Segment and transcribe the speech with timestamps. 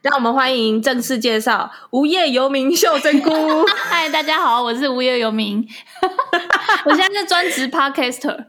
[0.00, 3.64] 让我们欢迎正式介绍无业游民秀珍菇。
[3.66, 5.66] 嗨，大家好，我是无业游民。
[6.86, 8.44] 我现在是专职 podcaster。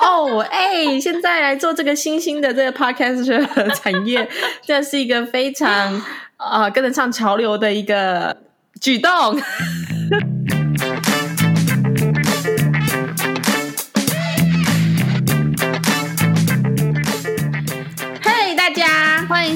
[0.00, 4.28] 哦，哎，现在来做这个新兴的这个 podcaster 产业，
[4.66, 5.94] 这是一个非常
[6.36, 8.36] 啊、呃、跟得上潮流的一个
[8.80, 9.10] 举动。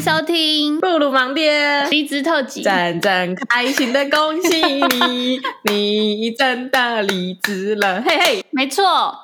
[0.05, 1.89] 收听布鲁盲爹。
[1.89, 4.61] 离职特辑，真正开心的恭喜
[4.99, 5.41] 你，
[5.73, 9.17] 你真的离职了， 嘿嘿，没错，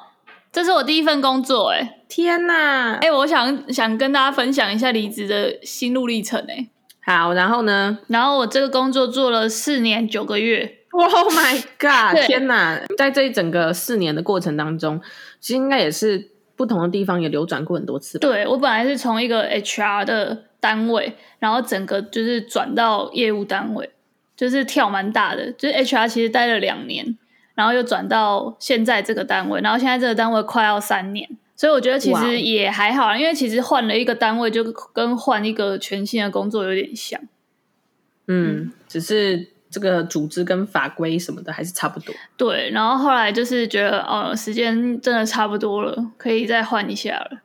[0.51, 6.67] 这是我第一份工作，哎，天哪，哎，我想想跟大家分享一下离职的心路历程，哎，
[7.05, 14.99] 好，然后呢，然后我这个工作做了四年九个月，Oh my god，天哪，在这一整个四年的过程当中，
[15.41, 16.30] 其实应该也是
[16.61, 20.45] 不同的地方也流转过很多次，对，我本来是从一个 HR 的。
[20.63, 23.89] 单位，然后整个就是转到业务单位，
[24.37, 25.51] 就是跳蛮大的。
[25.53, 27.17] 就是 HR 其实待了两年，
[27.55, 31.27] 然后又转到现在这个单位，然后现在这个单位快要三年，
[31.57, 34.63] 所以我觉得其实也还好，因为其实换了一个单位，就
[34.93, 37.19] 跟换一个全新的工作有点像。
[38.27, 42.15] 嗯，嗯，只是这个组织跟法规什么的还是差不多。
[42.37, 47.41] 对，然后后来就是觉得，哦，时间真的差不多了，可以再换一下了。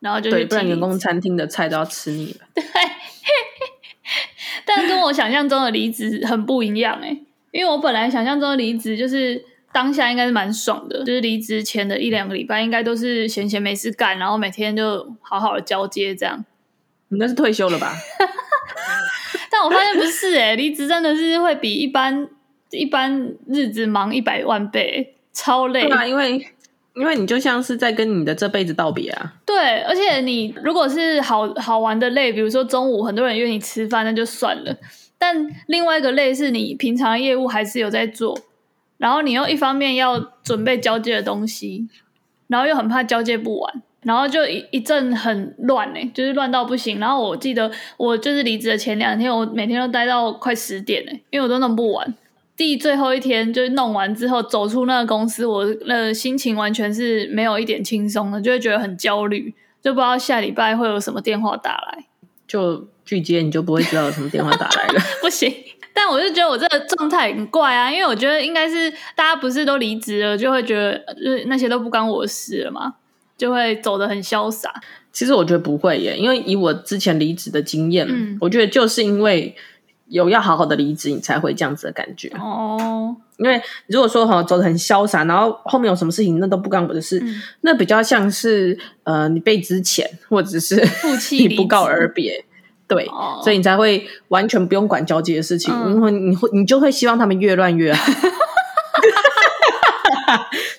[0.00, 2.46] 然后就对，不然员工餐厅的菜都要吃腻了。
[2.54, 2.64] 对，
[4.64, 7.08] 但跟我想象中的离职很不一样哎，
[7.50, 16.44] 因为我本来想象中的离职就是当下应该是蛮爽的，就是离职前的一两个礼拜应该都是闲闲没事干，然后每天就好好的交接这样。
[17.08, 17.92] 你那是退休了吧？
[19.58, 22.28] 但我发现不是哎， 离职真的是会比一般
[22.70, 25.82] 一般日子忙一百万倍，超累。
[25.82, 26.46] 对啊，因为。
[26.94, 29.34] 因为你就像是在跟你的这辈子道别啊！
[29.46, 34.76] 对，而且你如果是好好玩的累，比如说中午很多人约你吃饭，那就算了。
[35.16, 38.36] 但另外一个累是你平常业务还是有在做，
[38.96, 41.86] 然后你又一方面要准备交接的东西，
[42.48, 46.98] 然后又很怕交接不完，然后就一一阵很乱哎，就是乱到不行。
[47.00, 52.14] 然后我记得我就是离职的前两天，我每天都待到快十点哎，因为我都弄不完。
[52.56, 62.04] 第最后一天就是弄完之后走出那个公司，我那心情完全是没有一点轻松的，就会觉得很焦虑，就不知道下礼拜会有什么电话打来。
[62.48, 65.00] 就拒接你就不会知道有什么电话打来了。
[65.20, 65.52] 不行，
[65.92, 72.94] 但我就觉得我这个状态很怪啊，因为我觉得应该是大家不是都离职了，就会觉得就是那些都不关我的事了嘛，
[73.38, 74.70] 就会走得很潇洒。
[75.10, 79.56] 其实我觉得不会耶，因为以我之前离职的经验，嗯，我觉得就是因为。
[80.10, 83.14] 有要好好的离职，你才会这样子的感觉哦。
[83.36, 90.76] 因为如果说哈走得很潇洒，然后后面有什么事情那都不干我的事，嗯、那比较像是呃你被之前，或者是
[91.36, 92.42] 你不告而别，
[92.86, 98.10] 对，哦、所以你才会完全不用管交接的事情，嗯、因为你会你就会希望他们越乱越好，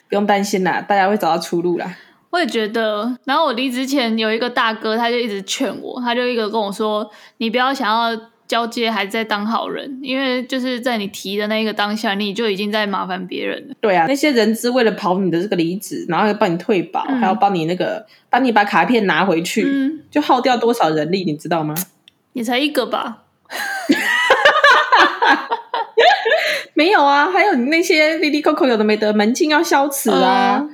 [0.10, 1.96] 不用担心啦，大家会找到出路啦。
[2.30, 8.20] 我也觉得，然后我离职前有一个大哥，他就一直劝我，他就一个跟我说，你不要想要。
[8.50, 13.76] 交接还在当好人，因为就是在你提的那个当下，你就已经在麻烦别人了。
[13.80, 21.76] 对啊，那些人资为了跑你的这个离职，然后要帮你退保，嗯、还要帮你那个帮你把卡片拿回去，嗯、就耗掉多少人力，你知道吗？
[22.34, 23.26] 你才一个吧？
[26.74, 30.68] 没有啊，还有你那些哩哩扣扣有的没得门禁要消磁啊，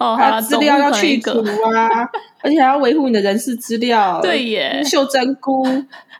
[0.00, 1.30] 哦，还有资料要去除
[1.76, 2.08] 啊，
[2.42, 4.18] 而且还要维护你的人事资料。
[4.24, 5.64] 对耶，秀珍菇。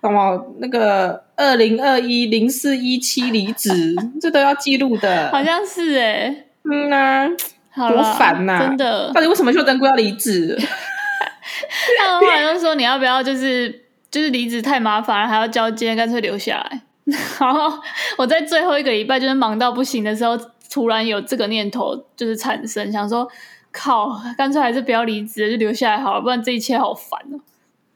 [0.02, 7.28] 什么那个二零二一零四一七离职，这都要记录的，好像是哎、欸，嗯呐、
[7.74, 10.58] 啊，多烦呐、啊，真的，到底为什么秀珍菇要离职？
[11.98, 16.80] 他们后来就说你要不要就是就是离职太麻烦了，还要交接，干脆留下来。
[17.38, 17.70] 然后
[18.16, 20.38] 我在最后一个礼拜就是忙到不行的时候，
[20.72, 23.28] 突然有这个念头就是产生，想说
[23.72, 27.40] 靠，干脆还是不要离职，就留下来好了，不然这一切好烦哦。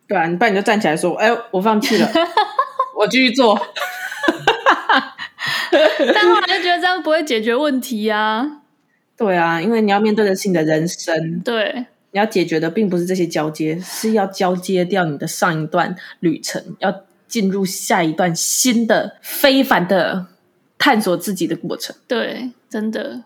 [0.06, 2.08] 对啊，你不然你就站起来说：“哎，我放弃了，
[2.96, 3.58] 我继续做。
[6.14, 8.60] ”但后来就觉得这样不会解决问题啊。
[9.16, 11.40] 对啊，因为你要面对的是你的人生。
[11.40, 16.94] 对，你要解决的并不是这些交接，是要交接掉你的上一段旅程，要
[17.26, 20.26] 进入下一段新的非凡的
[20.78, 21.96] 探索自己的过程。
[22.06, 23.22] 对，真的。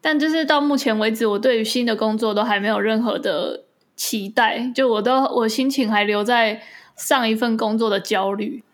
[0.00, 3.64] 但就是到目前为止，我对于新的工作都还没有任何的。
[3.96, 6.62] 期待，就我都我心情还留在
[6.96, 8.64] 上一份工作的焦虑，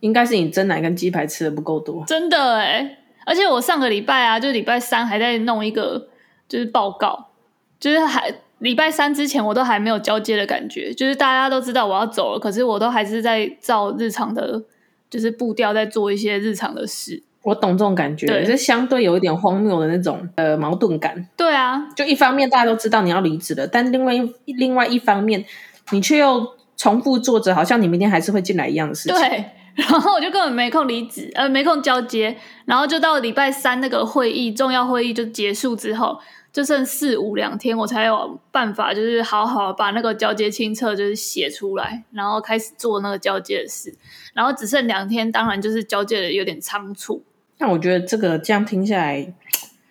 [0.00, 3.00] 应该是你蒸奶跟鸡排吃的不够多，真的哎！
[3.26, 6.08] 而且我上个礼拜啊，就礼拜三还在弄一个
[6.48, 7.32] 就是报告，
[7.78, 14.62] 就是还礼拜三之前我都还没有交接的感觉，就是大家都知道我要走了，可是我都还是在照日常的，
[15.10, 17.22] 就是步调在做一些日常的事。
[17.46, 21.28] 我懂这种感觉，是相对有一点荒谬的那种呃矛盾感。
[21.36, 25.44] 对啊，就一方面大家都知道你要离职了，但另外一另外一方面，
[25.92, 26.44] 你却又
[26.76, 29.16] 重复做着好像你明天还是会进来一样的事情。
[29.16, 29.44] 对，
[29.76, 36.18] 然后我就根本没空离职，呃，没空交接，然后就到礼拜三那个会议重要会议就结束之后。
[36.52, 43.94] 就剩四五两天，我才有办法，就是好好把那个交接清册就是写出来，然后开始做那个交接的事。
[44.32, 47.22] 然后只剩两天，当然就是交接的有点仓促。
[47.58, 49.18] 但我觉得这个这样听下来，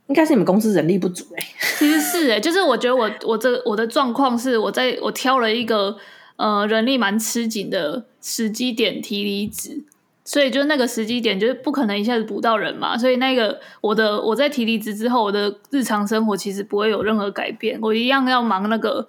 [0.08, 1.48] 应该是你们公司人力不足哎。
[1.78, 5.98] 其实是哎，就是我觉得我我这我的状况是我在我挑了一个
[6.36, 9.84] 呃人力蛮吃紧的时机点提离职。
[10.28, 12.98] 所以就那个时机点，就是不可能一下子补到人嘛。
[12.98, 19.08] 所以那个我的我在提离职之后，我的日常生活其实不会有任何改变，我一样要忙那个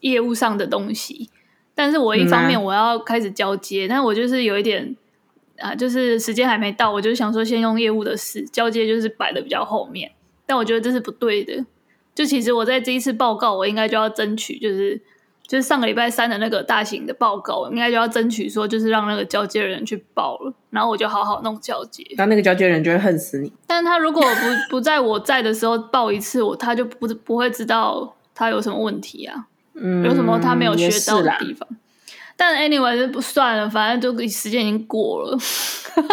[0.00, 1.30] 业务上的东西。
[1.72, 4.96] 但是我一方面我要开始交接，嗯啊、但我就是有一点
[5.58, 10.10] 啊，就是时间还没到，我就想说先用业务的事交接，就是摆的比较后面。
[10.46, 11.64] 但我觉得这是不对的。
[12.14, 15.00] 就其实我在这一次报告，我应该就要争取，就是。
[15.48, 22.04] 就是上个礼拜三的那个大型的报告，应该就要争取说，就是让那个交接人去报了，然后我就好好弄交接。
[22.16, 23.52] 那那个交接人就会恨死你。
[23.64, 31.68] 但是他如果不不在我在的时候报一次，我他就不不会知道他有什么问题啊，嗯，有什么他没有学到的地方。
[32.36, 35.38] 但 anyway 就不算了，反正就时间已经过了。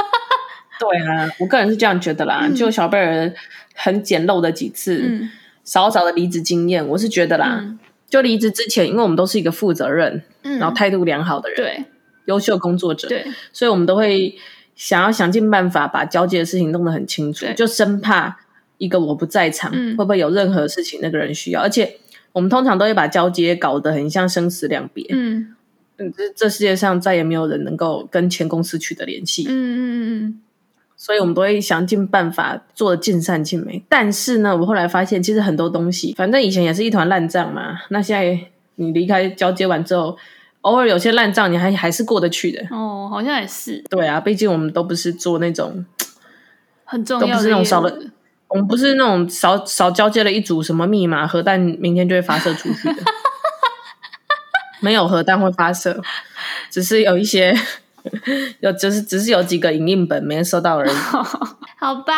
[0.79, 2.41] 对啊，我个人是这样觉得啦。
[2.43, 3.33] 嗯、就小贝儿
[3.75, 5.29] 很简陋的几次，嗯、
[5.63, 7.59] 少少的离职经验，我是觉得啦。
[7.61, 7.79] 嗯。
[8.09, 11.85] 就离职之前，因为我们都是一个负责任，嗯、然后态度良好的人，对，
[12.25, 14.35] 优秀工作者，对，所以我们都会
[14.75, 18.37] 想要想尽办法把交接的事情弄得很清楚，就生怕
[18.77, 21.97] 一个我不在场，嗯、会不会有任何事情那个人需要，而且
[22.33, 25.55] 我们通常都会把交接搞得很像生死两别，嗯
[25.97, 30.39] 嗯，这这世界上再也没有人能够跟前公司取得联系，嗯嗯嗯。
[30.95, 37.77] 所以我们都会想尽办法做的尽善尽美，但是呢，我后来发现，其实很多东西，反正以前也是一团烂账嘛。
[37.89, 38.39] 那现在
[38.75, 40.17] 你离开交接完之后，
[40.61, 42.63] 偶尔有些烂账，你还还是过得去的。
[42.71, 43.83] 哦，好像也是。
[43.89, 45.85] 对啊，毕竟我们都不是做那种
[46.85, 47.99] 很重要的，都不是那种少了，
[48.47, 52.95] 我们不是那种少少交接了一组什么密码核弹，明天就会发射出去的。
[54.83, 55.99] 没有核弹会发射，
[56.69, 57.57] 只是有一些。
[58.59, 60.91] 有，就是只是有几个影印本没人收到而已。
[61.79, 62.13] 好吧，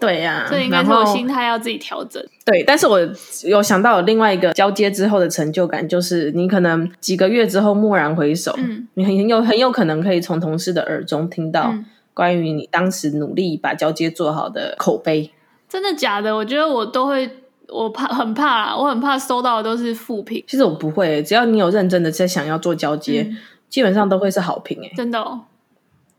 [0.00, 2.24] 对呀、啊，所以应该是我心态要自己调整。
[2.46, 2.98] 对，但是我
[3.44, 11.74] 有想到有另外一个交接之后的成就感，就是你可能几个月之后蓦然回首，嗯、你很有很有可能可以从同事的耳中听到
[12.14, 15.30] 关于你当时努力把交接做好的口碑。
[15.68, 16.34] 真的假的？
[16.34, 17.30] 我觉得我都会，
[17.72, 20.42] 我怕 很怕啦，我很怕收到的都是负评。
[20.46, 23.22] 其实我不会，只要你有认真的在想要做交接。
[23.28, 23.36] 嗯。
[23.68, 25.42] 基本上都会是好评诶，真的哦，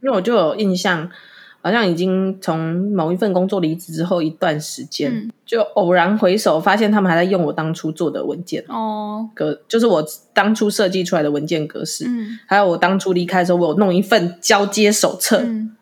[0.04, 1.10] 因为我就有印象，
[1.63, 8.63] 好像已经从某一份工作离职之后一段时间，嗯、就偶然回首发现他们还在用我当初做的文件。
[8.68, 15.75] 哦，格就是我当初设计出来的文件格式，嗯，还有我当初离开的时候，我有弄一份交接手册，嗯、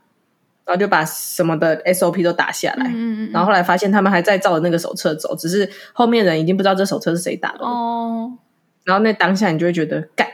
[0.68, 8.34] 然后就把什么的 SOP 都打下来，嗯嗯嗯，然后后来发现他们还在照着那个手册走，只是后面人已经不知道这手册是谁打的哦。
[8.84, 10.28] 然后那当下你就会觉得，干，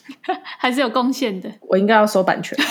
[0.58, 1.50] 还是有贡献的。
[1.62, 2.58] 我应该要收版权。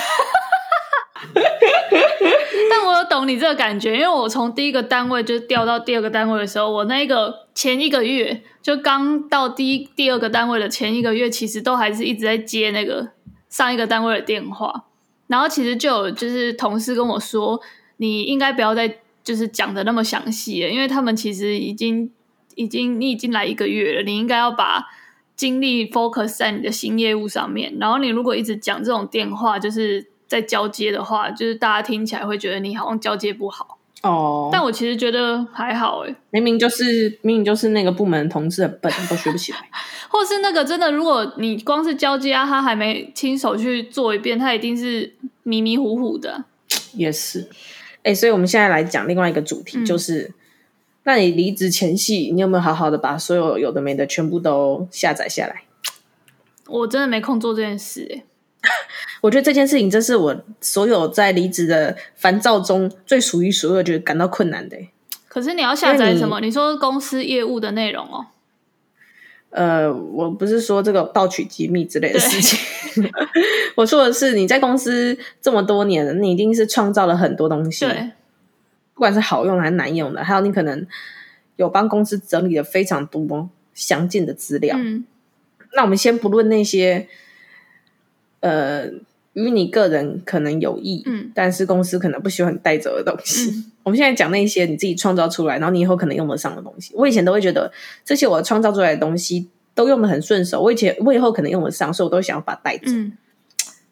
[2.70, 13.08] 但我有懂你这个感觉，因为我从第一个单位就调到第二个单位的时候，我那个前一个月就刚到第一第二个单位的前一个月，其实都还是一直在接那个
[13.48, 14.84] 上一个单位的电话。
[15.28, 17.60] 然后其实就有就是同事跟我说，
[17.98, 22.10] 你应该不要再就是讲的那么详细了，因为他们其实已经
[22.56, 24.88] 已经你已经来一个月了，你应该要把。
[25.38, 34.50] 精力 focus 在你的新业务上面，然后你如果一直讲这种电话，就是在交接的话，就是大家听起来会觉得你好像交接不好哦。
[34.52, 39.58] 但我其实觉得还好诶，明明就是明明就是那个部门同事很笨，都学不起来，
[40.08, 46.44] 或是那个真的，如果你光是交接啊，他还没亲手去做一遍，他一定是迷迷糊糊的。
[46.94, 47.48] 也是，
[47.98, 50.22] 哎、欸，所以我们现在来讲另外一个主题，就是。
[50.22, 50.34] 嗯
[51.04, 55.62] 那你离职前夕，你有没有好好的把所有有的没的全部都下载下来？
[56.66, 58.24] 我真的没空做这件事诶。
[59.20, 64.76] 我觉得这件事情真是我所有在离职的烦躁中最数一数二觉得感到困难的。
[65.28, 66.40] 可是你要下载什么？
[66.40, 68.26] 你，你说公司业务的内容哦？
[69.50, 73.10] 呃，我不是说这个盗取机密之类的事情，
[73.76, 77.86] 我说的是你在公司这么多年，你一定是创造了很多东西。
[77.86, 78.10] 对。
[78.94, 80.84] 不管是好用的还是难用的，还有你可能
[81.54, 84.76] 有帮公司整理了非常多详尽的资料。
[84.76, 85.04] 嗯，
[85.76, 87.06] 那我们先不论那些，
[88.40, 88.90] 呃，
[89.38, 93.50] 与你个人可能有益，嗯，但是公司可能不喜欢你带走的东西。
[93.50, 96.92] 嗯， 我们现在讲那些你自己创造出来，然后你以后可能用得上的东西。
[96.94, 97.70] 我以前都会觉得
[98.04, 102.86] 这些我创造出来的东西都用的很顺手，我以前我以后可能用得上，所以我都想要把它带走。
[102.86, 103.12] 嗯，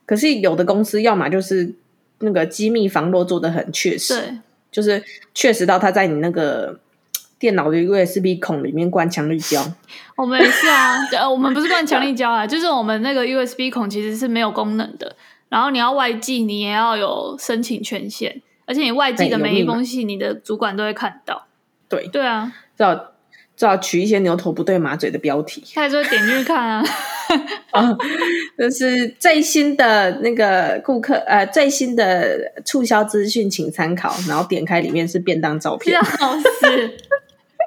[0.04, 1.74] 可是有的公司要么就是
[2.18, 4.38] 那个机密防漏做的很确实，对，
[4.72, 6.80] 就是确实到他在你那个。
[7.38, 9.62] 电脑的 USB 孔里面灌强力胶，
[10.16, 15.14] 我们也是啊，呃，我们不是灌强力胶啊，就是我们那个 USB 孔其实是没有功能的，
[15.48, 21.46] 然后你要外寄，你也要有申请权限，而且你外寄的每一封信，你的主管都会看到。
[21.88, 23.12] 对对啊，最好
[23.56, 26.84] 最好取一些牛头不对马嘴的标题，他还是会点进去看啊。
[27.70, 27.96] 啊，
[28.58, 34.14] 就是最新的那个顾客，呃，最新的促销资讯，请参考。
[34.28, 36.96] 然后点开里面是便当照片，笑死。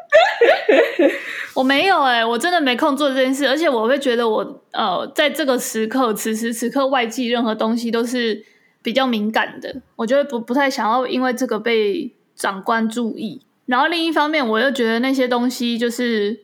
[1.55, 8.45] 我没有哎、我真的没空做这件事，而且我会觉得我呃，在这个时刻，此时此刻外寄任何东西都是
[8.81, 13.41] 比较敏感的，我觉得不不太想要因为这个被长官注意。
[13.65, 16.39] 然后另一方面，我又觉得那些东西就是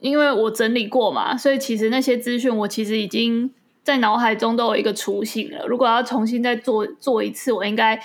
[0.00, 3.52] 因为我整理过嘛，所以其实那些资讯我其实已经
[3.82, 5.66] 在脑海中都有一个雏形了。
[5.66, 8.00] 如果要重新再做做一次，我应该。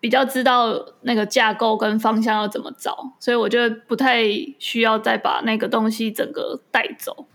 [0.00, 4.22] 比较知道那个架构跟方向要怎么找，所以我觉得不太
[4.58, 7.26] 需要再把那个东西整个带走。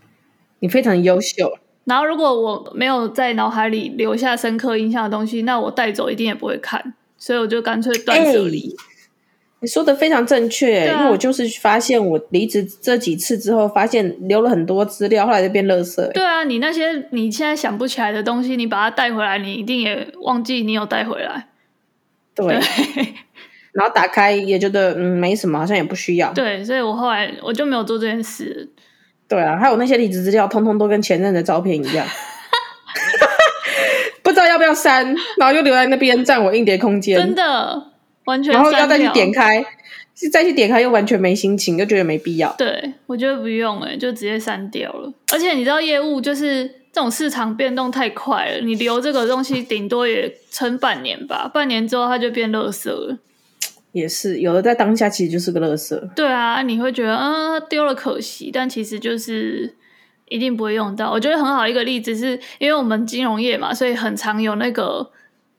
[0.60, 1.58] 你非常优秀。
[1.84, 8.70] 然后如果我没有在脑海里留下深刻印象的东西，那我带走一定也不会看，所以我就干脆断舍离。
[8.70, 8.76] 欸，
[9.60, 16.12] 你说的非常正确，啊，因为我就是发现我离职这几次之后，发现留了很多资料，后来就变垃圾。
[16.12, 21.48] 对啊，你那些你现在想不起来的东西，你把它带回来，你一定也忘记你有带回来。
[22.34, 22.46] 对，
[23.72, 26.32] 然后打开也觉得嗯没什么，好像也不需要。
[26.32, 28.68] 对，所以我后来我就没有做这件事。
[29.28, 32.06] 对啊，还有那些离职资料，通通都跟前任的照片一样，
[34.22, 35.06] 不知道要不要删，
[35.38, 37.90] 然后又留在那边占我硬碟空间，真的
[38.24, 38.52] 完全。
[38.52, 39.64] 然后要再去点开，
[40.32, 42.54] 再去点开又完全没心情，又觉得没必要。
[42.58, 45.12] 对，我觉得不用哎、欸，就直接删掉了。
[45.32, 46.83] 而且你知道业务就是。
[46.94, 53.18] 这种市场变动太快了，你留这个东西顶多也撑半年吧，半年之后它就变垃圾了。
[53.90, 56.14] 也是，有的在当下其实就是个垃圾。
[56.14, 59.74] 对啊，你会觉得嗯丢了可惜，但其实就是
[60.28, 61.10] 一定不会用到。
[61.10, 65.10] 我觉得很好一个例子是因为我们金融业嘛，所以很常有那个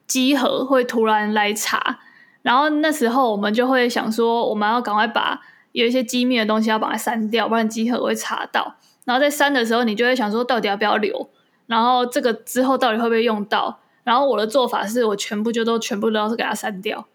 [0.06, 1.98] 稽核会突然来查，
[2.40, 5.38] 然后那时候我们就会想说，我们要赶快把
[5.72, 8.76] 有一些机密的东西要把它删掉，不然稽核会查到。
[9.06, 11.30] 然后在删的时候，你就会想说，到底要不要留？
[11.66, 13.80] 然后这个之后到底会不会用到？
[14.04, 17.06] 然后我的做法是我全部就都全部都是给它删掉。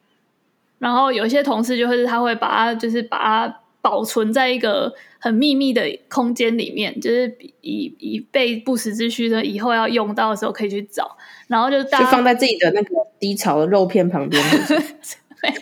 [0.80, 11.18] 然后有些同事就会是他会把它就是把它保存在一个很秘密的空间里面，就是以以备不时之需的，以后要用到的时候可以去找。
[11.48, 14.44] 然后就大家就放在自己的那个低潮的肉片旁边。
[15.44, 15.56] 没有，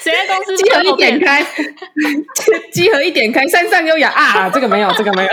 [0.00, 0.56] 谁在公司？
[0.56, 1.44] 集合一点开，
[2.72, 4.48] 集合一点开，山上优雅啊！
[4.50, 5.30] 这个没有，这个没有。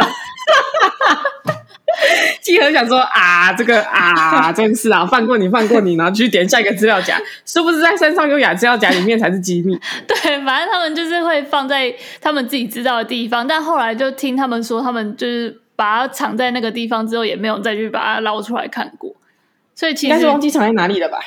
[2.42, 9.78] 集合想说啊，这个啊，真是啊，放过你，放过你，然后去点下一个资料夹，是不是在山上优雅资料夹里面才是机密？
[10.08, 19.14] 对，反正他们就是会放在他们自己知道的地方，但后来就听他们说，他们就是把它藏在那个地方之后，也没有再去把它捞出来看过，
[19.76, 21.20] 所以其实应该是忘记藏在哪里了吧？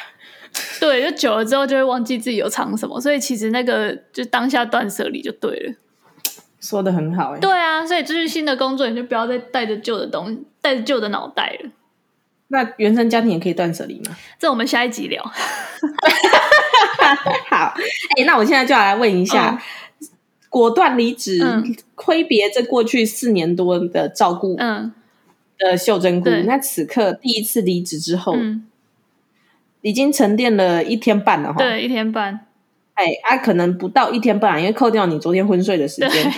[0.79, 5.75] 对，就久了之后就会忘记自己有藏什么，所以其实那个就当下断舍离就对了。
[6.61, 11.71] 说的很好，欸，对啊，所以这是新的工作，你就不要再带着旧的东西，带着旧的脑袋了。
[12.49, 14.17] 那原生家庭也可以断舍离吗？
[14.39, 15.23] 这我们下一集聊。
[17.51, 17.75] 好，
[18.17, 19.61] 哎，欸，那我现在就要来问一下，
[20.01, 20.09] 嗯，
[20.49, 24.93] 果断离职，嗯，挥别这过去四年多的照顾，嗯，
[25.59, 28.37] 的秀珍姑，那此刻第一次离职之后。
[28.37, 28.69] 嗯
[29.85, 32.47] 已经沉淀了一天半了哈，对，一天半。
[32.95, 36.33] 哎，啊，可能不到一天半，因为扣掉你昨天昏睡的时间，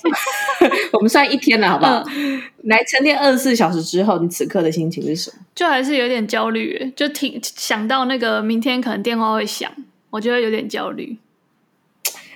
[0.92, 2.02] 我们算一天了，好不好？
[2.16, 5.44] 嗯、来沉淀二十四小时之后，你此刻的心情是什么？
[5.54, 9.70] 就还是有点焦虑，就挺想到那个明天可能电话会响，
[10.08, 11.18] 我觉得有点焦虑。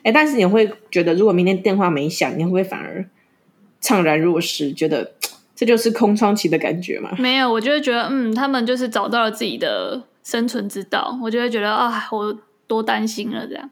[0.02, 3.06] 哎，但是你会觉得，如果明天电话没响，你会不会反而
[3.80, 4.70] 怅然若失？
[4.74, 5.12] 觉得
[5.56, 7.12] 这就是空窗期的感觉吗？
[7.18, 10.02] 没有，我就会觉得，嗯，他们就是找到了自己的。
[10.22, 13.70] 生存之道，我就会觉得啊，我多担心了这样。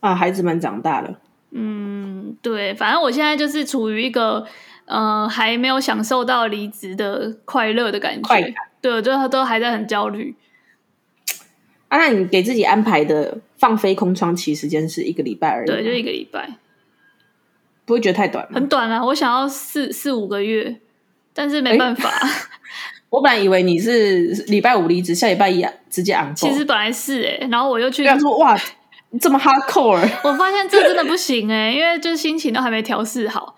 [0.00, 1.20] 啊，孩子们长大了。
[1.50, 4.46] 嗯，对，反正我现在就是处于一个，
[4.86, 8.54] 嗯、呃，还没有享受到离职的快乐的感觉。
[8.80, 10.34] 对，就都还在很焦虑。
[11.88, 15.66] 啊，那你给自己安排的放飞空窗期时间是一个礼拜而已。
[15.66, 16.56] 对，就一个礼拜。
[17.84, 18.54] 不会觉得太短吗？
[18.54, 20.80] 很短啊，我想要四四五个月，
[21.34, 22.08] 但是没办法。
[22.08, 22.28] 欸、
[23.12, 26.34] 我本来以为你是礼拜五离职，下礼拜一直接 on。
[26.34, 28.56] 其实本来是哎、欸，然后我又去说哇，
[29.20, 33.54] 这么 hardcore，我发现这真的不行哎、欸，因为就是心情都还没调试好。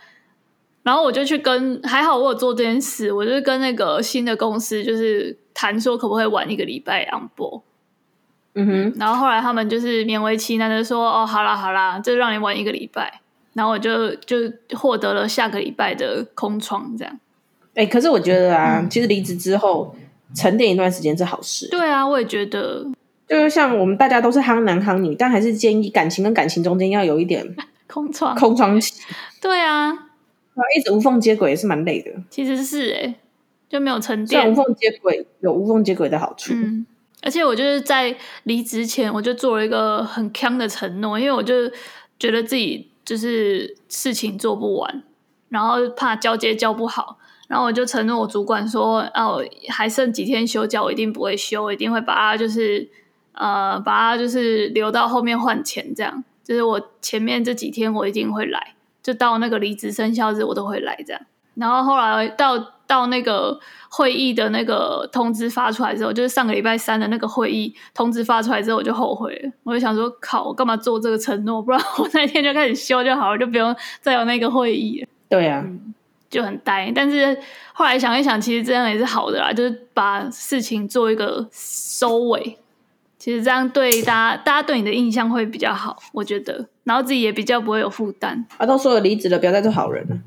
[0.82, 7.62] 然后我就去跟，还好我有做这件事，我就跟那个新的公司就是谈说可不可以晚一个礼拜 on board。
[8.56, 13.20] 嗯哼，然后后来他们就是勉为其难的说，哦，好啦好啦，就让你晚一个礼拜。
[13.52, 14.36] 然后我就就
[14.76, 17.20] 获得了下个礼拜的空窗，这样。
[17.74, 19.94] 哎，可是我觉得啊，嗯、其实离职之后
[20.34, 21.68] 沉淀一段时间是好事。
[21.68, 22.86] 对啊，我也觉得。
[23.26, 27.44] 就是像我们大家都是夯男夯女，但还是建议感情跟感情中间要有一点
[27.88, 28.94] 空窗空窗期。
[29.40, 29.92] 对啊。
[30.76, 33.14] 一直无缝接轨也是蛮累的，其实是哎、欸，
[33.68, 34.40] 就没有沉淀。
[34.40, 36.86] 像无缝接轨有无缝接轨的好处，嗯，
[37.22, 38.14] 而且我就是在
[38.44, 41.68] 离职前，我就做了一个很坑的承诺，因为我就
[42.20, 45.02] 觉得自己就是事情做不完，
[45.48, 52.88] 然后怕交接交不好，然后我就承诺我主管说，哦，还剩几天休假，我一定不会休，我一定会把它就是
[53.32, 58.74] 呃，把它就是留到后面换钱，这样，就是我前面这几天我一定会来。
[59.02, 61.20] 就到那个离职生效日，我都会来这样。
[61.56, 63.60] 然后后来到到那个
[63.90, 69.52] 会议的那个通知发出来之后，就是上个礼拜三的那个会议通知发出来之后，我就后悔了。
[69.62, 71.60] 我就想说，靠，我干嘛做这个承诺？
[71.60, 75.08] 不然我那天就开始休就好了，就不用再有那个会议了。
[75.28, 75.92] 对啊，嗯，
[76.34, 76.90] 就很呆。
[76.92, 77.38] 但是
[77.72, 82.58] 后来想一想，其实这样也是好的啦，就是把事情做一个收尾。
[83.16, 88.44] 其实这样对大家，大家对你的印象会比较好，我觉得，然后自己也比较不会有负担。
[88.58, 90.18] 啊，都说了离职了，不要再做好人了。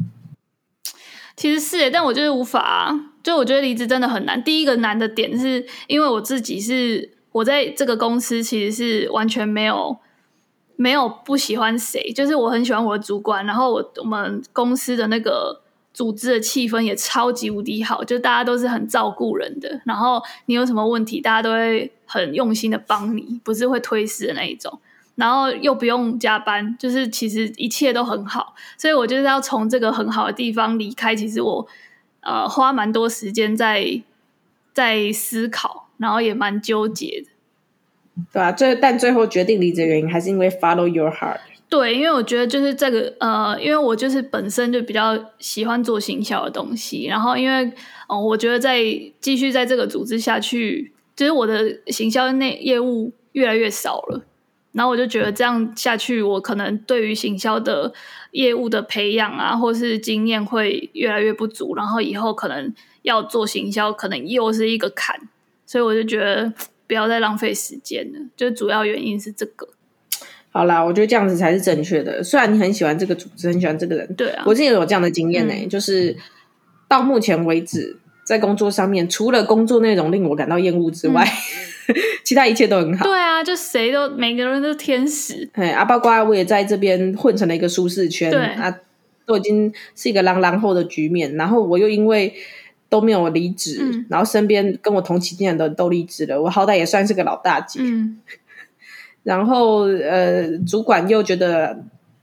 [1.36, 3.12] 其实是，但我就是无法啊。
[3.22, 4.42] 就我觉得离职真的很难。
[4.42, 9.98] 第一个难的点是因为我自己是我在这个公司，其实是完全没有
[10.76, 15.62] 没有不喜欢谁，就是我很喜欢我的主管，然后我我们公司的那个。
[15.98, 24.80] 组织的气氛也超级无敌好，就大家都是很照顾人的，然后你有什么问题，大家都会很用心的帮你，不是会推辞的那一种，
[25.16, 31.16] 然后又不用加班，就是其实一切都很好，所以我就是要从这个很好的地方离开。
[31.16, 31.68] 其实我
[32.22, 34.00] 呃花蛮多时间在
[34.74, 37.32] 在思考，然后也蛮纠结的。
[38.32, 41.40] 对啊，最但最后决定离职的原因还是因为 follow your heart。
[41.70, 47.70] 对，因为我觉得就是这个呃，因为我就是本身就比较喜欢做行销的东西，然后因为
[48.08, 48.82] 哦、我觉得在
[49.20, 54.24] 继续在这个组织下去，就是我的行销内业务越来越少了，
[54.72, 57.94] 然后我就觉得这样下去，我可能对于行销的
[58.32, 65.20] 业务的培养啊，或是经验会越来越不足，然后以后可能要做行销，可能又是一个坎，
[65.66, 66.54] 所以我就觉得
[66.88, 69.68] 不要再浪费时间了，就主要原因是这个。
[70.58, 72.24] 好啦，我觉得这样子才是正确的。
[72.24, 76.18] 虽然你很喜欢这个组织，很喜欢这个人，对啊，我之前有这样的经验呢、欸嗯，就是
[76.88, 81.24] 到目前为止，在工作上面，除了工作内容令我感到厌恶之外，
[81.90, 83.06] 嗯、 其他一切都很好。
[83.06, 85.48] 对啊，就谁都每个人都是天使。
[85.54, 88.76] 哎，啊，包括我也在这边混成了一个舒适圈，对啊，
[89.28, 91.36] 都已经是一个朗朗后的局面。
[91.36, 92.34] 然后我又因为
[92.90, 97.80] 都没有离职、嗯，然后身边跟我同期进来的都离职了，我好歹也算是个老大姐。
[97.84, 98.18] 嗯
[99.28, 101.78] 然后，呃，主管又觉得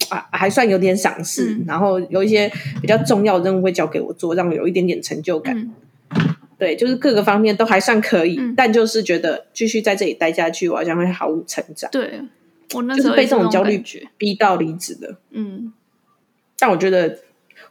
[0.08, 5.54] 啊，还算有点赏识、嗯，然后有一些比较重要的任务会交给我做，让我有一点点成就感。
[5.54, 11.90] 嗯、对，就是各个方面都还算可以、嗯，但就是觉得继续在这里待下去，我好像会毫无成长。
[11.92, 12.22] 对，
[12.72, 13.84] 我那时候就是被这种焦虑
[14.16, 15.18] 逼到离职的。
[15.32, 15.74] 嗯，
[16.58, 17.18] 但我觉得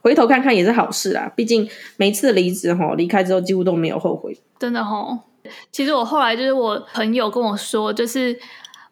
[0.02, 1.68] 回头看看也是好事啊，毕竟
[1.98, 4.38] 每次离职哈，离开之后几乎都没有后悔。
[4.60, 5.24] 真的哈，
[5.72, 8.38] 其实我后来就是我朋友跟我说，就是。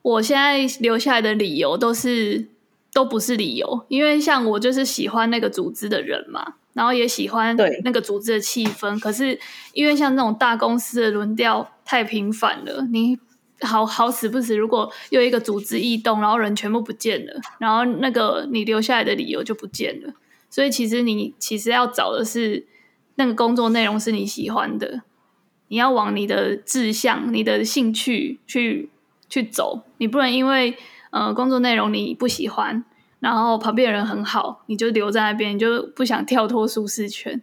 [0.04, 2.48] 我现在留下来的理由都是
[2.92, 9.00] 都不是理由，因为像我就是喜欢那个组织的人嘛，然后也喜欢那个组织的气氛。
[9.00, 9.40] 可是
[9.74, 13.18] 因为像那种大公司的轮调太频繁了，你
[13.62, 20.14] 好好死不死，如果又一个组织异动，然后人全部不见了，然后那个你留下来的理由就不见了。
[20.50, 22.66] 所以其实你其实要找的是
[23.16, 25.04] 那个工作内容是你喜欢的，
[25.68, 28.90] 你要往你的志向、你的兴趣去。
[29.32, 30.78] 去走，你不能因为
[31.10, 32.84] 呃工作内容你不喜欢，
[33.20, 37.42] 然后旁边的人很好，你就留在那边，你就不想跳脱舒适圈。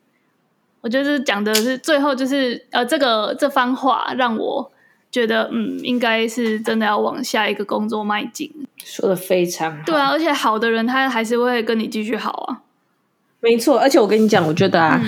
[0.82, 4.70] 我觉得讲的是最后就是呃这个这番话让我
[5.10, 8.52] 觉得嗯应该是真的要往下一个工作迈进。
[8.84, 9.82] 说的非常好。
[9.84, 12.62] 对啊，而且好的人他还是会跟你继续好啊。
[13.40, 15.00] 没错，而且我跟你讲，我觉得啊，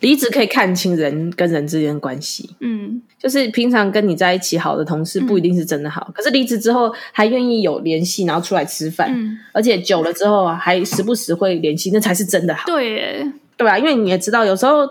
[0.00, 2.50] 离职可以看清人跟人之间的关系。
[2.58, 2.85] 嗯，
[3.18, 12.66] 就是平常跟你在一起好的同事不一定是真的好，嗯、可是离职之后还愿意有联系，然后出来吃饭，嗯、而且久了之后还时不时会联系，那才是真的好。
[12.66, 13.78] 对耶，对吧？
[13.78, 14.86] 因为你也知道，有时候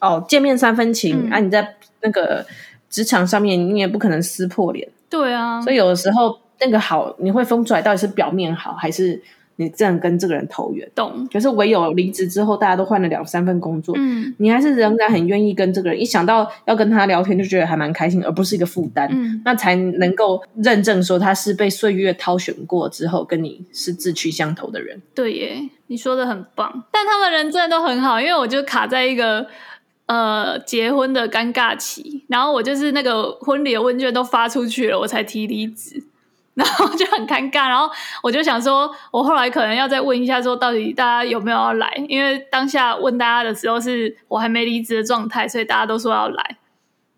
[0.00, 2.46] 哦见面三分情，嗯、啊你在那个
[2.88, 4.88] 职场上面你也不可能撕破脸。
[5.08, 9.22] 对啊，所以有的时候那个好你会分出来到底是表面好还是。
[9.60, 11.28] 你这样跟这个人投缘，懂？
[11.30, 25.02] 可是唯有离职之后，大家都换了两三份工作，嗯，你还是仍然很愿意跟这个人，一想到要跟他聊天，就觉得还蛮开心，而不是一个负担，嗯，那才能够认证说他是被岁月挑选过之后，跟你是志趣相投的人。
[25.14, 29.46] 对耶，你说的很棒，但他们人真的都很好，因为我就卡在一个
[30.06, 36.02] 呃结婚的尴尬期，然后我就是那个婚礼的问卷都发出去了，我才提离职。
[36.54, 37.88] 然后就很尴尬，然后
[38.22, 41.90] 我就想说，我后来可能要再问一下，说到底大家有没有要来？
[42.08, 46.56] 因为当下问大家的时候，是我还没离职的状态，所以大家都说要来。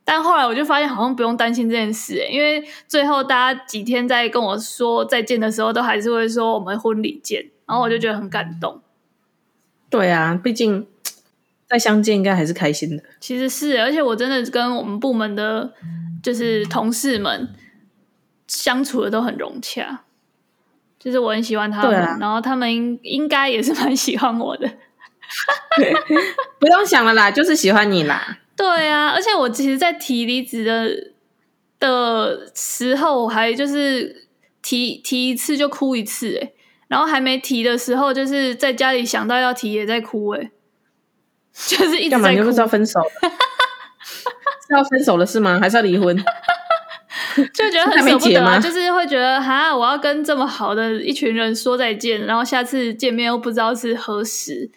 [0.05, 8.81] 但后来我就发现，好像不用担心这件事，因为最后大家几天在跟我说再见的时候，都还是会说我们婚礼见，然后我就觉得很感动。
[9.89, 10.87] 对啊，毕竟
[11.67, 13.03] 再相见应该还是开心的。
[13.19, 15.73] 其实是，而且我真的跟我们部门的，
[16.23, 17.55] 就是同事们。
[18.53, 20.01] 相处的都很融洽，
[20.99, 24.69] 就是我很喜欢他们，啊、然后他们应应该也是蛮喜欢我的。
[26.61, 28.39] 不用想了啦，就是喜欢你啦。
[28.55, 31.13] 对啊，而且我其实，在提离职的
[31.81, 34.29] 的时候，我还就是
[34.61, 36.53] 提提一次就哭一次，哎，
[36.89, 40.51] 然后还没提的时候，就是在家里想到要提也在哭，哎，
[41.55, 42.21] 就是一直在哭。
[42.21, 42.29] 干嘛？
[42.31, 43.01] 你不是要分手？
[44.69, 45.59] 是要分手了是吗？
[45.59, 46.15] 还是要离婚？
[47.55, 54.71] 就觉得很舍不得啊，就是会觉得哈，我要跟这么好的一群人说再见，然后下次见面又不知道是何时，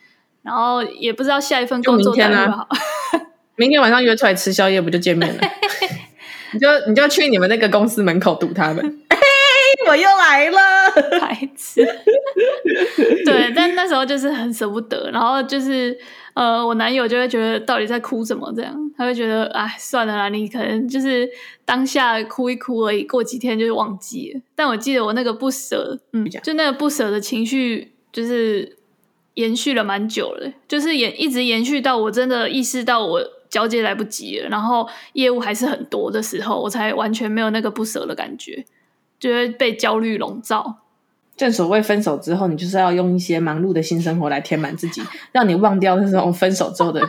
[0.44, 2.68] 然后也不知道下一份工作怎么好。
[3.58, 5.42] 明天晚上约出来吃宵夜不就见面了？
[6.54, 8.84] 你就你就去你们那个公司门口堵他们。
[9.10, 9.18] 嘿，
[9.88, 10.60] 我又来了，
[11.20, 11.86] 孩子。
[13.26, 15.98] 对，但那时候就是很舍不得，然后就是。
[16.36, 18.52] 呃，我男友就会觉得到底在哭什么？
[18.54, 21.28] 这样他会觉得，哎，算了啦，你可能就是
[21.64, 24.42] 当下哭一哭而已，过几天就忘记了。
[24.54, 28.78] 但我记得我那个不舍，嗯，就那个不舍的情绪，就是
[29.36, 38.66] 延续了蛮久了，就是延一直延续到我真的意识到我交接来不及了，然后业务还是很多的时候，我才完全没有那个不舍的感觉，
[39.18, 40.80] 就会被焦虑笼罩。
[41.38, 47.02] 正所谓分手之后，你就是要用一些忙碌的新生活来填满自己，让你忘掉那种分手之后的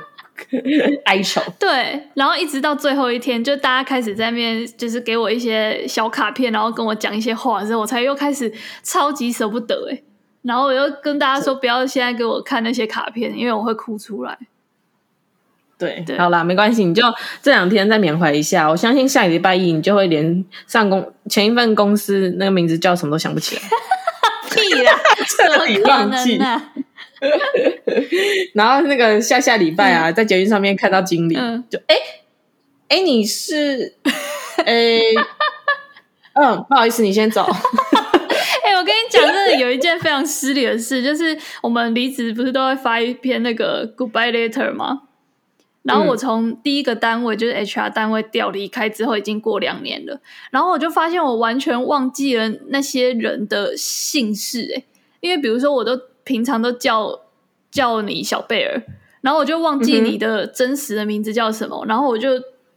[1.07, 1.41] 哀愁。
[1.59, 10.03] 对，然后一直到最后一天，就大家开始在那边，就是给我一些小卡片，然后跟我讲一些话的时候，我才又开始超级舍不得哎。
[10.43, 14.39] 然后我又跟大家说，不要现在给我看那些卡片，因为我会哭出来。
[15.79, 17.03] 对，对好啦，没关系，你就
[17.43, 18.69] 这两天再缅怀一下。
[18.69, 23.63] 我相信下个礼拜一，你就会连上公前一份公司那个名字叫什么都想不起来。
[24.57, 26.39] 屁啦，彻底忘记。
[28.55, 31.97] 然后那个下下礼拜啊，嗯、在捷运上面看到经理，嗯、就哎
[32.89, 33.95] 哎，你是
[34.65, 35.01] 哎，
[36.35, 37.45] 嗯，不好意思，你先走。
[38.65, 45.03] 哎，我跟你讲，真的有一件非常失礼的事，就是我们离职不是都会发一篇那个 goodbye letter 吗？
[45.87, 50.21] 然后我从第一个单位，就是 HR 单位调离开之后，已经过两年了。
[50.51, 54.85] 然后我就发现我完全忘记了那些人的姓氏，诶，
[55.21, 57.21] 因为比如说我都平常都叫
[57.71, 58.83] 叫你小贝尔，
[59.21, 62.31] 然后我就忘记你的真实的名字叫什么，然后我就。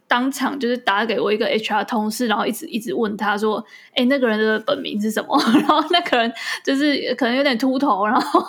[0.09, 6.33] 当场就是打给我一个 HR 同事，然后一直一直问他说：“哎，那个人的本名是什么？” 然后那个人
[6.65, 8.43] 就是可能有点秃头，然后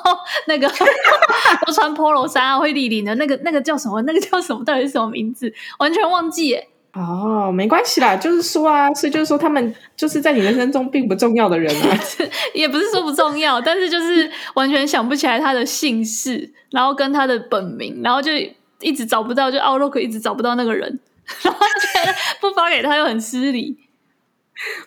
[0.48, 0.66] 那个
[1.66, 4.00] 都穿 Polo 衫啊，会立领的那个那个叫什么？
[4.02, 4.64] 那个叫什么？
[4.64, 5.52] 到底是什么名字？
[5.78, 6.66] 完全忘记耶。
[6.94, 11.98] 哦，没关系啦，就是说啊，所以就是说他们就是在你人生中并不重要的人啊，
[12.54, 18.32] 也不是说不重要，但是就是完全想不起来他的姓氏，然后跟他的本名，然后就
[18.80, 20.98] 一直找不到，就 Outlook 一直找不到那个人。
[21.42, 23.76] 然后觉得不发给他又很失礼。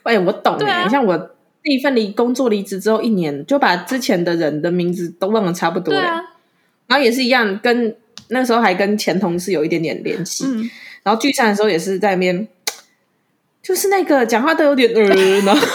[0.03, 1.17] 哎，我懂哎，啊、像我
[1.61, 6.01] 第一份离工作离职之后一年，就把之前的人的名字都忘了差不多了。
[6.01, 6.21] 啊、
[6.87, 7.95] 然后也是一样，跟
[8.27, 10.45] 那时候还跟前同事有一点点联系。
[10.45, 10.69] 嗯、
[11.03, 12.47] 然后聚餐的时候也是在那边，
[13.61, 15.67] 就是那个讲话都有点呃，然后。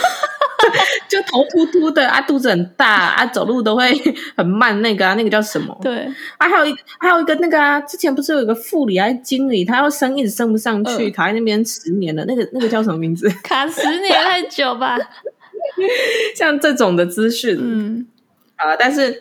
[1.30, 3.92] 就头秃秃的啊，肚子很大啊，走路都会
[4.36, 4.80] 很慢。
[4.82, 5.76] 那个啊，那个叫什么？
[5.82, 5.98] 对
[6.38, 12.24] 啊，还有一还有一个那个啊，之前不是有一个副理还是经理，他要升一直升不上去，呃、卡在那边十年了。
[12.26, 13.28] 那个那个叫什么名字？
[13.42, 14.96] 卡十年太久吧？
[16.34, 18.06] 像这种的资讯，嗯
[18.56, 19.20] 啊，但是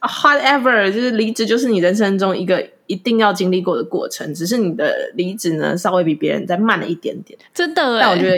[0.00, 7.38] however，就是离职就是你人生中一个一定要经历过的过程，只是你的离职呢稍微比别人再慢了一点点。
[7.54, 8.36] 真的，但我觉得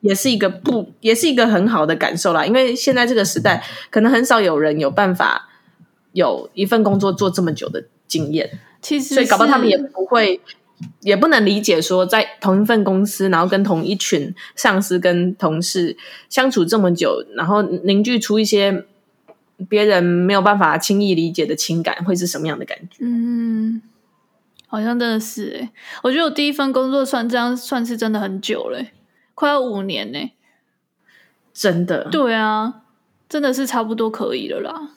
[0.00, 2.44] 也是一个不，也是一个很好的感受啦。
[2.44, 5.48] 因为现在这个时代，可能很少有人有办法
[6.12, 8.58] 有一份工作做这么久的经验。
[8.80, 10.40] 其实，所以搞不好他们也不会，
[11.00, 15.96] 也不能理解说，在同一份公司，然后跟同一群上司跟同事
[16.28, 18.84] 相处这么久，然后凝聚出一些。
[19.68, 22.96] 别人没有办法轻易理解的情感会是什么样的感觉？
[23.00, 23.82] 嗯，
[24.66, 25.70] 好像真的是哎，
[26.02, 28.82] 我觉得我第一份工作算这样算是真的很久了，
[29.40, 30.32] 快要五年呢。
[31.54, 32.04] 真的？
[32.10, 32.82] 对啊，
[33.26, 34.90] 真的是差不多可以了啦。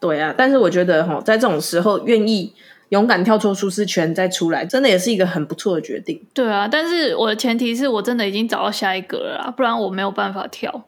[0.00, 2.54] 对啊，但是我觉得哈，在这种时候愿意
[2.88, 6.24] 勇敢跳出舒适圈再出来，真的也是一个很不错的决定。
[6.32, 10.86] 对啊，但是我的前提是我真的已经找到下一个了啦，不然我没有办法跳，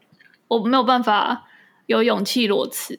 [0.49, 1.45] 我没有办法。
[1.87, 2.97] 有勇气裸辞，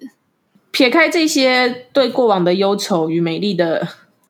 [0.72, 3.88] 撇开这些对过往的忧愁与美丽的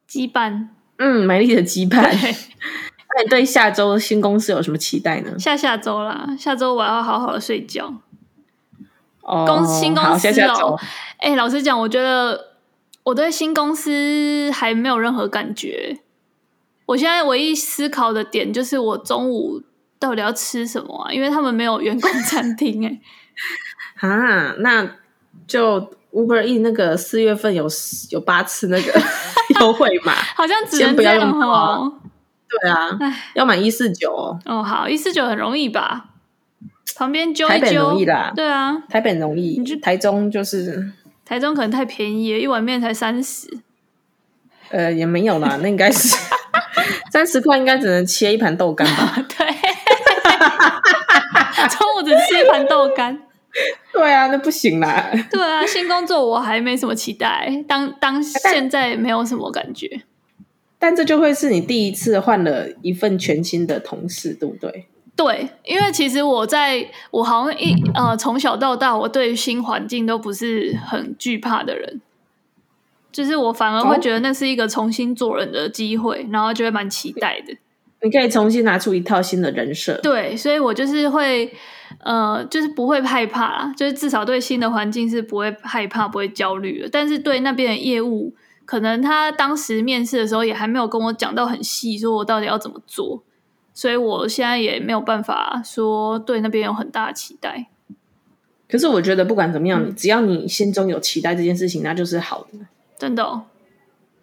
[0.08, 2.16] 羁绊，嗯，美丽的羁绊。
[3.16, 5.38] 那你对下周新公司有什么期待呢？
[5.38, 7.94] 下下周啦，下周我要好好的睡觉。
[9.22, 10.80] 哦，公新公司哦，
[11.18, 12.54] 哎、欸，老实讲，我觉得
[13.04, 16.00] 我对新公司还没有任何感觉。
[16.88, 19.62] 我现在唯一思考的点就是，我中午
[20.00, 21.14] 到底要吃什么啊？
[21.14, 24.08] 因为他们没有员工餐厅，哎。
[24.08, 24.96] 啊，那
[25.46, 25.80] 就
[26.12, 27.68] Uber E 那个四月份有
[28.10, 29.00] 有八次那个
[29.62, 32.01] 优惠嘛，好像只能这样哦。
[32.60, 33.00] 对啊，
[33.34, 34.40] 要买一四九哦。
[34.46, 36.06] 哦，好，一四九很容易吧？
[36.96, 38.34] 旁边揪一揪，台北容易啦。
[38.36, 40.92] 对啊，台北容易，你去台中就是
[41.26, 43.48] 台中可能太便宜了，一碗面才三十。
[44.70, 46.18] 呃，也没有啦， 那应该是
[47.12, 49.16] 三十块，应该只能切一盘豆干吧？
[49.28, 49.46] 对，
[51.70, 53.24] 中午只吃一盘豆干。
[53.92, 55.10] 对啊，那不行啦。
[55.30, 60.04] 对啊，新工作我还没什么期待，当当现在没有什么感觉。
[60.82, 64.88] 但，这就会是你第一次换了一份全新的同事，对不对？
[65.16, 72.02] 对，因为其实我在我好像一呃从小到大，我对新环境都不是很惧怕的人，
[73.12, 77.56] 就是我反而会觉得那是一个重新做人的机会，然后就会蛮期待的。
[78.02, 80.00] 你可以重新拿出一套新的人设。
[80.02, 81.54] 对，所以我就是会。
[82.06, 86.90] 呃，就是不会害怕啦，就是至少对新的环境是不会害怕、不会焦虑的。
[86.90, 88.34] 但是对那边的业务，
[88.72, 93.22] 可能他当时面试的时候也还没有跟我讲到很细，说我到底要怎么做，
[93.74, 97.68] 所以我现在也没有办法说对那边有很大的期待。
[98.70, 102.66] 可是我觉得不管怎么样，嗯，只要你心中有期待这件事情，那就是好的，
[102.98, 103.44] 真的哦。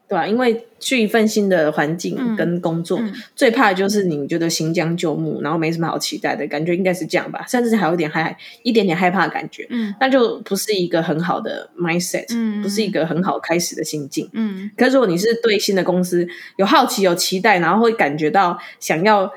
[0.09, 7.45] 对啊，因为去一份新的环境跟工作，嗯嗯、最怕的就是你觉得行将就木，然后没什么好期待的感觉，应该是这样吧？
[7.47, 14.71] 甚至还有点害，一点点害怕的感觉，嗯，那就不是一个很好的 mindset，嗯，不是一个很好开始的心境，嗯。
[14.77, 19.31] 可是如果你是对新的公司有好奇、有期待，然后会感觉到想要。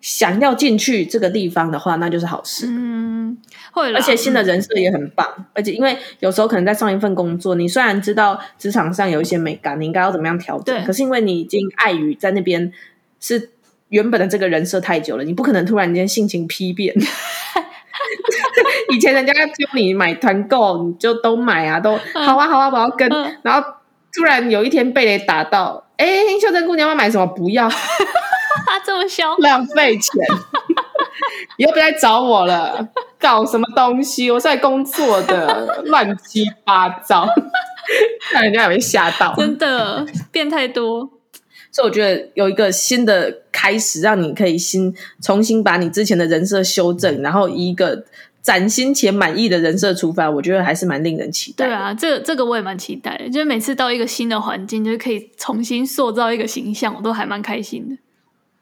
[0.00, 2.66] 想要进去这个地方的话，那就是好事。
[2.68, 3.36] 嗯，
[3.72, 5.26] 会，而且新的人设也很棒。
[5.38, 12.72] 嗯、而且，因为有时候可能在上一份工作，你虽然知道职场上有一些美感，你应该要怎么样调整，可是因为你已经碍于在那边
[13.18, 13.50] 是
[13.88, 16.94] 原本的这个人设太久了，你不可能突然间性情丕变。
[18.92, 23.08] 以前人家叫你买团购，你就都买啊，都好啊好啊，我要跟。
[23.10, 23.68] 嗯、然后
[24.14, 26.06] 突然有一天被雷打到，哎，
[26.40, 27.26] 秀珍姑娘要买什么？
[27.26, 27.68] 不要。
[28.68, 30.12] 他这么凶，浪费钱，
[31.56, 32.88] 以后不要来找我了。
[33.20, 34.30] 搞什么东西？
[34.30, 37.26] 我是来工作的， 乱七八糟，
[38.32, 39.34] 让人家也会吓到。
[39.36, 41.10] 真的变太多，
[41.72, 48.04] 所以我觉得有一个新的开始，让你可以新重新把你之前的人设修正，然后以一个
[48.40, 51.66] 崭新且满意的人设出发，我觉得还是蛮令人期待。
[51.66, 57.96] 对啊，这个这个我也蛮期待的，就是每次到一个新的环境，就是可以重新塑造一个形象，我都还蛮开心的。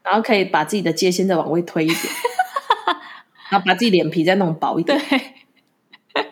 [0.06, 1.98] 然后可以把自己的界限再往外推一点，
[3.50, 4.96] 然后把自己脸皮再弄薄一点。
[4.96, 6.24] 对，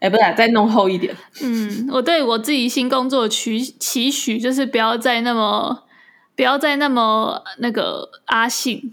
[0.00, 1.16] 哎，不是，再弄厚一点。
[1.40, 5.84] 嗯，我对我自己新工作的期期许就是不要再那么，
[6.34, 8.92] 不要再那么那个阿信，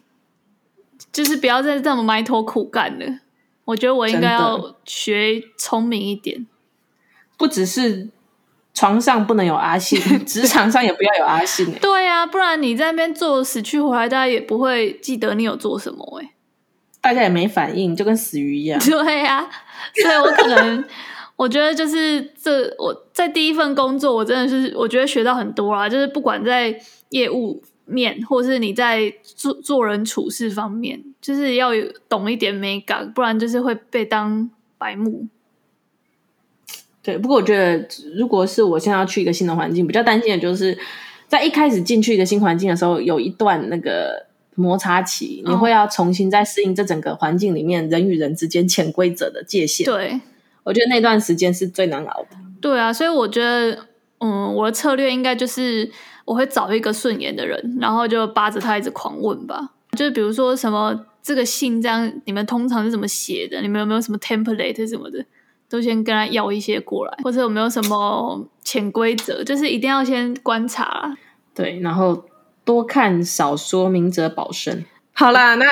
[1.12, 3.22] 就是不要再这么埋头苦干了。
[3.66, 6.46] 我觉得我应该要学聪明一点，
[7.40, 8.10] 不只是。
[8.74, 11.80] 床上不能有阿信， 职场上也不要有阿信、欸。
[11.80, 16.30] 对呀、啊，不然你在那边做死去活来，大家也不会记得你有做什么、欸。
[17.02, 18.80] 大家也没反应，就跟死鱼一样。
[18.86, 19.50] 对呀、啊，
[20.02, 20.84] 所以我可能
[21.36, 25.90] 我觉得就是这我在第一份工作，我真的是我觉得学到很多啊。
[25.90, 26.80] 就是不管在
[27.10, 35.28] 业务面，或是你在做做人处事方面，就是要有懂一点美感，不然就是会被当白目。
[37.04, 40.78] 对，不过我觉得，如果是我现在要去一个新的环境，比较担心的就是
[41.28, 49.86] 在一开始进去一个新环境的时候，有一段那个摩擦期，你会要重新再适应这整个环境里面人与人之间潜规则的界限。
[49.86, 50.22] 对，
[50.64, 52.38] 我觉得那段时间是最难熬的。
[52.60, 53.88] 对啊，所以我觉得，
[54.20, 55.90] 嗯，我的策略应该就是
[56.26, 59.72] 我会找一个顺眼的人，然后就扒着他一直狂问吧。
[59.98, 63.60] 就是比如说什么这个信这样，你们通常是怎么写的？
[63.62, 65.26] 你们有没有什么 template 什么的？
[65.72, 69.42] 都先跟他要一些过来，或者有没有什么潜规则？
[69.42, 71.16] 就是一定要先观察，
[71.56, 72.26] 对，然后
[72.66, 74.84] 多看少说，明哲保身。
[75.14, 75.66] 好啦，那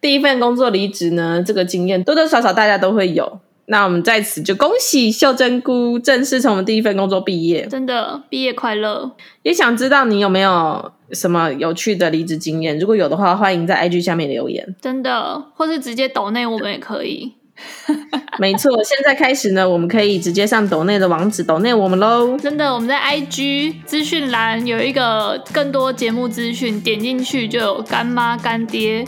[0.00, 3.40] 第一份工作离职呢，这个经验多多少少大家都会有。
[3.66, 9.10] 那我们在此就恭喜秀珍菇正式从我们第一份工作毕业，真的毕业快乐。
[9.42, 12.78] 也想知道你有没有什么有趣的离职经验？
[12.78, 14.74] 如果有的话，欢迎在 IG 下面留言。
[14.80, 17.34] 真的，或是直接抖内我们也可以。
[18.38, 22.36] 没错，现在开始呢，我们可以直接上抖内的网址抖内我们喽。
[22.36, 29.04] 真的，我们在 IG 资讯栏有一个更多节目资讯，点进去就有干妈干爹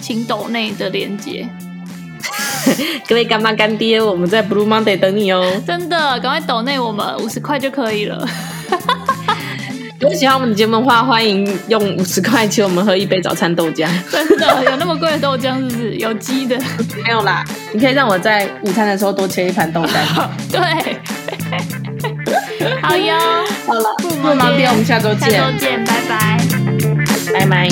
[0.00, 1.48] 请抖内的连接。
[3.06, 5.44] 各位干妈干爹，我们在 Blue Monday 等你哦。
[5.66, 8.26] 真的，赶快抖内我们五十块就可以了。
[10.00, 13.88] 如果喜欢我们的节目的话，欢迎用五十块请我们喝一杯早餐豆浆。
[14.10, 15.94] 真的有那么贵的豆浆是不是？
[15.96, 16.58] 有机的？
[17.04, 19.92] 没有啦，你可以让我在午餐的时候多切一盘豆浆。
[20.50, 20.60] 对，
[22.82, 23.14] 好哟。
[23.66, 25.30] 好了，不忙别，我们下周见。
[25.30, 26.38] 下周见，拜拜。
[27.32, 27.68] 拜拜